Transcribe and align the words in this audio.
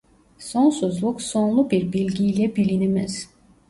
Sonsuzluk 0.39 1.21
sonlu 1.21 1.71
bir 1.71 1.93
bilgiyle 1.93 2.55
bilinemez. 2.55 3.29